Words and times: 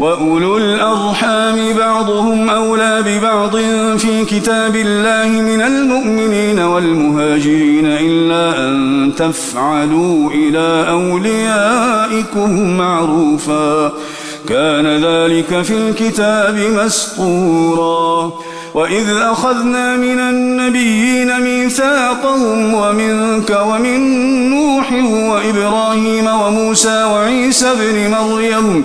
وأولو 0.00 0.56
الأرحام 0.56 1.72
بعضهم 1.78 2.50
أولى 2.50 3.02
ببعض 3.06 3.56
في 3.98 4.24
كتاب 4.24 4.76
الله 4.76 5.28
من 5.28 5.60
المؤمنين 5.60 6.58
والمهاجرين 6.58 7.86
إلا 7.86 8.68
أن 8.68 9.12
تفعلوا 9.16 10.30
إلى 10.30 10.86
أوليائكم 10.90 12.76
معروفا 12.76 13.92
كان 14.48 14.86
ذلك 14.86 15.62
في 15.62 15.74
الكتاب 15.76 16.56
مسطورا 16.56 18.32
وإذ 18.74 19.06
أخذنا 19.10 19.96
من 19.96 20.18
النبيين 20.18 21.40
ميثاقهم 21.40 22.74
ومنك 22.74 23.58
ومن 23.66 24.00
نوح 24.50 24.92
وإبراهيم 25.32 26.26
وموسى 26.26 27.04
وعيسى 27.04 27.74
بن 27.80 28.10
مريم 28.10 28.84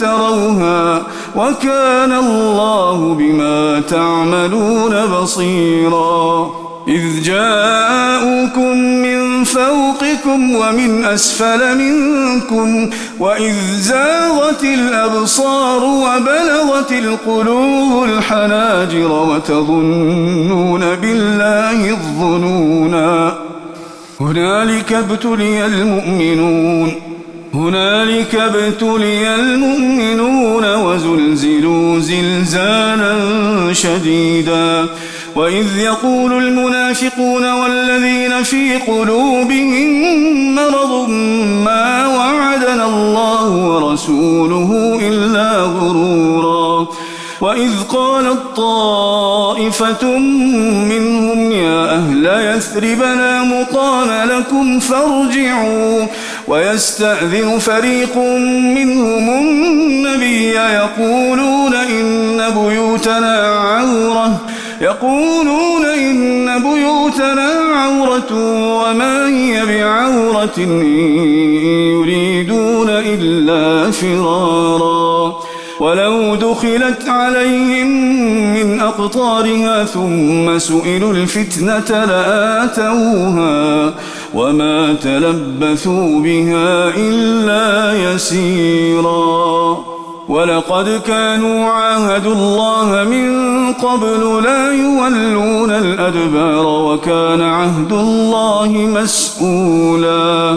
تروها 0.00 1.02
وكان 1.36 2.12
الله 2.12 3.14
بما 3.14 3.80
تعملون 3.80 5.06
بصيرا. 5.06 6.50
إذ 6.88 7.22
جاءوكم 7.22 8.76
من 8.78 9.44
فوقكم 9.44 10.54
ومن 10.54 11.04
أسفل 11.04 11.78
منكم 11.78 12.90
وإذ 13.20 13.54
زاغت 13.78 14.64
الأبصار 14.64 15.84
وبلغت 15.84 16.92
القلوب 16.92 18.04
الحناجر 18.04 19.12
وتظنون 19.12 20.80
بالله 20.80 21.90
الظنونا. 21.90 23.34
هنالك 24.20 24.92
ابتلي 24.92 25.66
المؤمنون. 25.66 27.17
هنالك 27.58 28.34
ابتلي 28.34 29.34
المؤمنون 29.34 30.74
وزلزلوا 30.74 31.98
زلزالا 32.00 33.14
شديدا. 33.72 34.86
وإذ 35.36 35.78
يقول 35.78 36.32
المنافقون 36.44 37.52
والذين 37.52 38.42
في 38.42 38.76
قلوبهم 38.76 40.54
مرض 40.54 41.08
ما 41.64 42.06
وعدنا 42.06 42.86
الله 42.86 43.50
ورسوله 43.50 45.00
إلا 45.02 45.62
غرورا. 45.62 46.86
وإذ 47.40 47.70
قالت 47.88 48.38
طائفة 48.56 50.18
منهم 50.92 51.52
يا 51.52 51.94
أهل 51.94 52.26
يثرب 52.26 53.02
لا 53.02 53.42
مقام 53.42 54.28
لكم 54.28 54.80
فارجعوا. 54.80 56.06
ويستأذن 56.48 57.58
فريق 57.58 58.16
منهم 58.76 59.28
النبي 59.30 60.50
يقولون 60.54 61.74
إن 61.74 62.40
بيوتنا 62.54 63.36
عورة. 63.46 64.40
يقولون 64.80 65.84
إن 65.84 66.62
بيوتنا 66.62 67.50
عورة 67.74 68.32
وما 68.82 69.28
هي 69.28 69.66
بعورة 69.66 70.58
يريدون 71.94 72.90
إلا 72.90 73.90
فرارا. 73.90 75.36
ولو 75.80 76.34
دخلت 76.34 77.08
عليهم 77.08 77.86
من 78.54 78.80
أقطارها 78.80 79.84
ثم 79.84 80.58
سئلوا 80.58 81.12
الفتنة 81.12 82.04
لآتوها. 82.04 83.94
وما 84.34 84.94
تلبثوا 84.94 86.20
بها 86.20 86.88
إلا 86.96 87.92
يسيرا 88.12 89.78
ولقد 90.28 91.00
كانوا 91.06 91.64
عاهدوا 91.64 92.34
الله 92.34 93.04
من 93.04 93.28
قبل 93.72 94.44
لا 94.44 94.72
يولون 94.72 95.70
الأدبار 95.70 96.66
وكان 96.66 97.42
عهد 97.42 97.92
الله 97.92 98.68
مسؤولا 98.68 100.56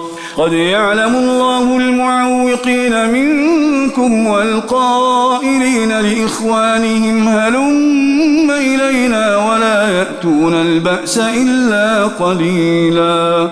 قد 0.37 0.53
يعلم 0.53 1.15
الله 1.15 1.77
المعوقين 1.77 3.09
منكم 3.09 4.27
والقائلين 4.27 5.99
لإخوانهم 5.99 7.27
هلم 7.27 8.51
إلينا 8.51 9.37
ولا 9.37 9.89
يأتون 9.89 10.53
البأس 10.53 11.17
إلا 11.17 12.05
قليلا. 12.05 13.51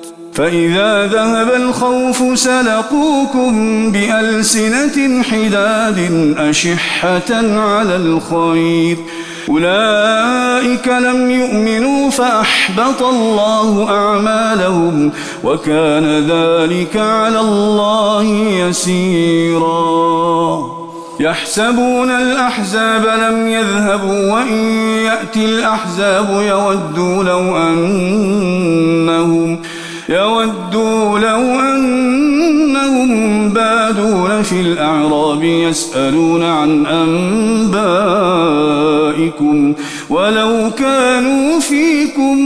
فإذا 0.33 1.07
ذهب 1.07 1.51
الخوف 1.55 2.39
سلقوكم 2.39 3.91
بألسنة 3.91 5.23
حداد 5.23 6.33
أشحة 6.37 7.59
على 7.59 7.95
الخير. 7.95 8.97
أولئك 9.49 10.87
لم 10.87 11.31
يؤمنوا 11.31 12.09
فأحبط 12.09 13.03
الله 13.03 13.89
أعمالهم 13.89 15.11
وكان 15.43 16.29
ذلك 16.29 16.97
على 16.97 17.39
الله 17.39 18.23
يسيرا. 18.67 20.61
يحسبون 21.19 22.11
الأحزاب 22.11 23.05
لم 23.05 23.47
يذهبوا 23.47 24.33
وإن 24.33 24.57
يأتي 25.05 25.45
الأحزاب 25.45 26.29
يودوا 26.29 27.23
لو 27.23 27.57
أنهم 27.57 29.59
يودوا 30.11 31.19
لو 31.19 31.59
أنهم 31.59 33.49
بادون 33.49 34.43
في 34.43 34.61
الأعراب 34.61 35.43
يسألون 35.43 36.43
عن 36.43 36.85
أنبائكم 36.85 37.71
ولو 40.09 40.71
كانوا 40.77 41.59
فيكم 41.59 42.37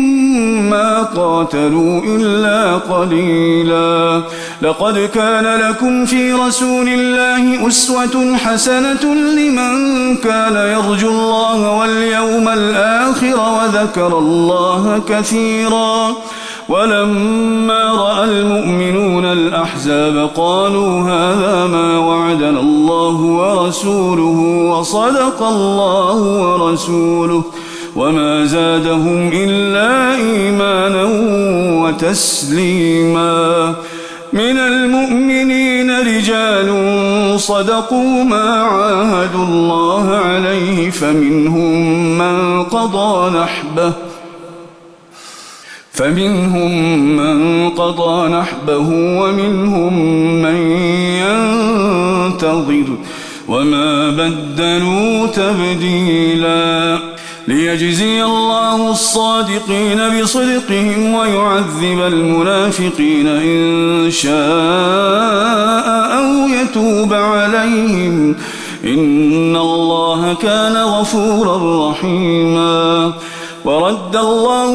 ما 0.69 1.03
قاتلوا 1.03 2.01
إلا 2.05 2.75
قليلا. 2.75 4.21
لقد 4.61 5.09
كان 5.13 5.59
لكم 5.59 6.05
في 6.05 6.33
رسول 6.33 6.87
الله 6.87 7.67
أسوة 7.67 8.37
حسنة 8.37 9.13
لمن 9.13 10.17
كان 10.17 10.55
يرجو 10.55 11.09
الله 11.09 11.71
واليوم 11.71 12.49
الآخر 12.49 13.39
وذكر 13.39 14.17
الله 14.17 15.01
كثيراً. 15.09 16.15
ولما 16.69 17.83
رأى 17.91 18.23
المؤمنون 18.23 19.25
الأحزاب 19.25 20.29
قالوا 20.35 21.01
هذا 21.01 21.67
ما 21.67 21.97
وعدنا 21.97 22.59
الله 22.59 23.21
ورسوله 23.21 24.69
وصدق 24.71 25.43
الله 25.43 26.15
ورسوله 26.15 27.43
وما 27.95 28.45
زادهم 28.45 29.29
إلا 29.33 30.15
إيمانا 30.15 31.03
وتسليما. 31.83 33.73
من 34.33 34.57
المؤمنين 34.57 35.91
رجال 35.99 36.69
صدقوا 37.39 38.23
ما 38.23 38.61
عاهدوا 38.61 39.43
الله 39.43 40.15
عليه 40.15 40.89
فمنهم 40.89 42.17
من 42.17 42.63
قضى 42.63 43.37
نحبه 43.39 44.04
فمنهم 45.95 46.99
من 47.17 47.69
قضى 47.69 48.29
نحبه 48.29 48.89
ومنهم 48.91 49.93
من 50.41 50.71
ينتظر 52.31 52.97
وما 53.47 54.09
بدلوا 54.09 55.27
تبديلا 55.27 56.99
ليجزي 57.47 58.23
الله 58.23 58.91
الصادقين 58.91 60.21
بصدقهم 60.21 61.13
ويعذب 61.13 61.99
المنافقين 61.99 63.27
إن 63.27 64.11
شاء 64.11 64.35
أو 66.17 66.47
يتوب 66.47 67.13
عليهم 67.13 68.35
إن 68.83 69.55
الله 69.55 70.33
كان 70.41 70.77
غفورا 70.77 71.89
رحيما 71.89 73.13
ورد 73.65 74.15
الله 74.15 74.74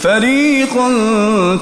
فريقا 0.00 0.88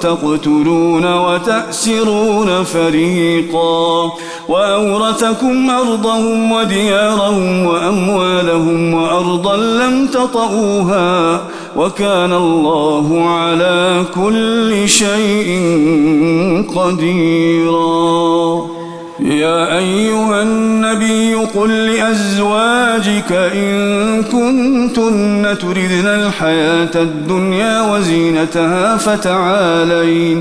تقتلون 0.01 1.15
وتأسرون 1.15 2.65
فريقا 2.65 4.13
وأورثكم 4.49 5.71
أرضهم 5.71 6.53
وديارهم 6.53 7.67
وأموالهم 7.67 8.95
وأرضا 8.95 9.57
لم 9.57 10.07
تطئوها 10.07 11.41
وكان 11.77 12.33
الله 12.33 13.29
على 13.29 14.05
كل 14.15 14.89
شيء 14.89 15.49
قديراً 16.77 18.78
يا 19.21 19.79
أيها 19.79 20.43
النبي 20.43 21.35
قل 21.35 21.71
لأزواجك 21.87 23.33
إن 23.33 24.23
كنتن 24.23 25.57
تردن 25.61 26.07
الحياة 26.07 26.91
الدنيا 26.95 27.81
وزينتها 27.83 28.97
فتعالين 28.97 30.41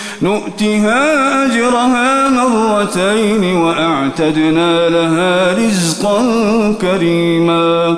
نؤتها 0.21 1.45
أجرها 1.45 2.29
مرتين 2.29 3.55
وأعتدنا 3.55 4.89
لها 4.89 5.53
رزقا 5.53 6.21
كريما 6.81 7.97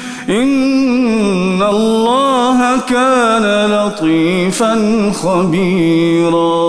إن 0.29 1.63
الله 1.63 2.79
كان 2.89 3.71
لطيفا 3.71 4.73
خبيراً 5.13 6.61